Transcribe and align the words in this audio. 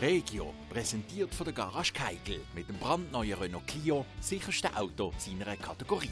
Regio, 0.00 0.52
präsentiert 0.68 1.34
von 1.34 1.46
der 1.46 1.54
Garage 1.54 1.94
Keigel 1.94 2.44
mit 2.54 2.68
dem 2.68 2.76
brandneuen 2.76 3.38
Renault 3.38 3.66
Clio, 3.66 4.04
sicherste 4.20 4.68
Auto 4.76 5.10
seiner 5.16 5.56
Kategorie. 5.56 6.10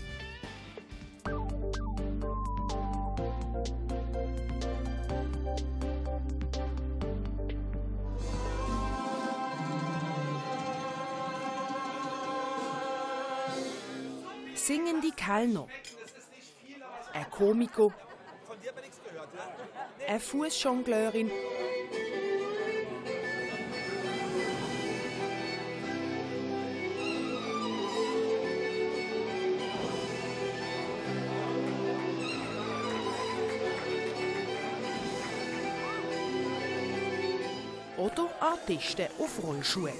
Singen 14.54 15.02
die 15.02 15.10
Kellner. 15.10 15.66
Ein 17.12 17.30
Komiker. 17.30 17.88
Eine 20.08 20.20
Fußjongleurin. 20.20 21.30
Oder 38.04 38.28
Artisten 38.38 39.06
auf 39.18 39.42
Rollschuhen. 39.42 39.94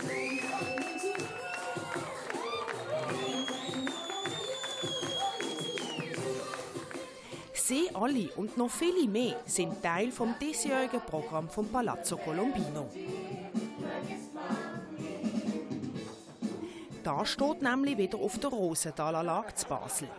Sie 7.54 7.88
alle 7.94 8.28
und 8.36 8.58
noch 8.58 8.68
viele 8.68 9.08
mehr 9.08 9.40
sind 9.46 9.82
Teil 9.82 10.12
vom 10.12 10.34
diesjährigen 10.38 11.00
Programm 11.00 11.48
vom 11.48 11.66
Palazzo 11.68 12.18
Colombino. 12.18 12.90
Da 17.02 17.24
steht 17.24 17.62
nämlich 17.62 17.96
wieder 17.96 18.18
auf 18.18 18.38
der 18.38 18.50
Rosenthaler 18.50 19.22
Lage 19.22 19.54
zu 19.54 19.66
Basel. 19.66 20.10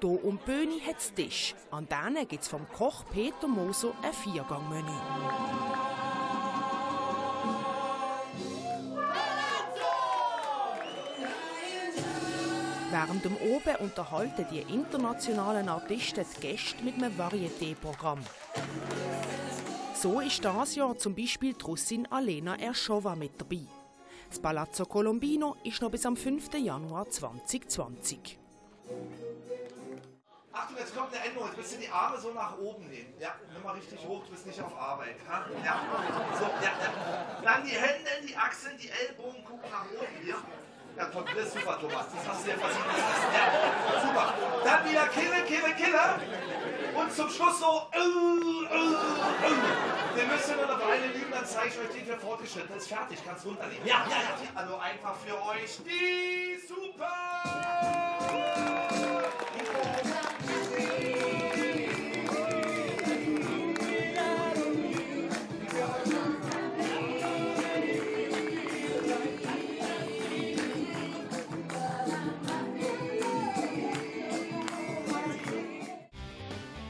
Hier 0.00 0.24
um 0.24 0.38
die 0.38 0.52
Bühne 0.52 0.80
hat 0.86 0.98
es 0.98 1.12
Tisch. 1.12 1.56
An 1.72 1.88
denen 1.88 2.28
gibt 2.28 2.44
es 2.44 2.48
vom 2.48 2.64
Koch 2.68 3.04
Peter 3.10 3.48
Moser 3.48 3.92
ein 4.04 4.12
Viergangmenü. 4.12 4.92
Während 12.90 13.22
dem 13.22 13.36
Oben 13.36 13.76
unterhalten 13.80 14.46
die 14.50 14.60
internationalen 14.60 15.68
Artisten 15.68 16.24
die 16.24 16.40
Gäste 16.40 16.82
mit 16.82 16.94
einem 16.94 17.12
Varieté-Programm. 17.18 18.20
So 19.94 20.20
ist 20.20 20.42
das 20.42 20.74
Jahr 20.74 20.96
zum 20.96 21.14
Beispiel 21.14 21.52
die 21.52 21.64
Russin 21.64 22.10
Alena 22.10 22.56
Erschova 22.58 23.14
mit 23.14 23.38
dabei. 23.38 23.66
Das 24.30 24.38
Palazzo 24.38 24.86
Colombino 24.86 25.56
ist 25.64 25.82
noch 25.82 25.90
bis 25.90 26.06
am 26.06 26.16
5. 26.16 26.54
Januar 26.54 27.10
2020. 27.10 28.38
Achtung, 30.50 30.76
jetzt 30.78 30.96
kommt 30.96 31.14
eine 31.14 31.24
Änderung. 31.26 31.48
Jetzt 31.48 31.56
müsst 31.58 31.72
ihr 31.74 31.78
die 31.80 31.88
Arme 31.88 32.18
so 32.18 32.32
nach 32.32 32.56
oben 32.58 32.88
nehmen. 32.88 33.12
Ja, 33.20 33.34
nimm 33.52 33.62
mal 33.62 33.72
richtig 33.72 33.98
hoch, 34.06 34.24
du 34.24 34.30
bist 34.30 34.46
nicht 34.46 34.62
auf 34.62 34.74
Arbeit. 34.74 35.16
Ha? 35.28 35.44
Ja. 35.62 35.80
So, 36.38 36.44
ja, 36.44 36.62
ja. 36.62 37.42
Dann 37.44 37.64
die 37.64 37.76
Hände 37.76 38.26
die 38.26 38.36
Achseln, 38.36 38.78
die 38.78 38.88
Ellbogen 38.88 39.44
gucken 39.44 39.70
nach 39.70 39.84
oben 39.84 40.24
hier. 40.24 40.36
Ja, 40.98 41.06
toll, 41.06 41.24
das 41.32 41.46
ist 41.46 41.54
super, 41.54 41.78
Thomas. 41.80 42.06
Das 42.12 42.28
hast 42.28 42.44
du 42.44 42.50
ja 42.50 42.56
versiegt. 42.56 42.84
Ja, 43.32 43.52
super. 44.02 44.34
Dann 44.64 44.84
wieder 44.88 45.06
Kille, 45.08 45.44
Kille, 45.46 45.74
Kille. 45.74 46.20
Und 46.94 47.12
zum 47.12 47.28
Schluss 47.30 47.60
so. 47.60 47.86
Äh, 47.92 47.98
äh, 47.98 48.02
äh. 50.22 50.26
Müsst 50.26 50.48
ihr 50.48 50.56
nur 50.56 50.68
eine 50.68 50.80
Weile 50.84 51.06
liegen, 51.14 51.30
dann 51.30 51.46
zeige 51.46 51.68
ich 51.68 51.78
euch 51.78 51.90
den 51.94 52.04
für 52.04 52.18
fortgeschritten. 52.18 52.70
Das 52.74 52.82
ist 52.82 52.88
fertig, 52.88 53.20
kannst 53.24 53.46
runterlegen. 53.46 53.86
Ja, 53.86 54.04
ja, 54.10 54.16
ja. 54.16 54.36
Also 54.56 54.76
einfach 54.76 55.14
für 55.24 55.34
euch 55.34 55.78
die 55.86 56.58
Super. 56.66 57.27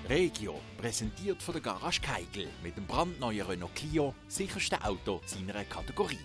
Regio, 0.09 0.59
präsentiert 0.79 1.43
von 1.43 1.53
der 1.53 1.61
Garage 1.61 2.01
Keigel 2.01 2.49
mit 2.63 2.79
dem 2.79 2.87
brandneuen 2.87 3.47
Renault 3.47 3.75
Clio, 3.75 4.15
sicherste 4.27 4.83
Auto 4.83 5.21
seiner 5.27 5.63
Kategorie. 5.65 6.17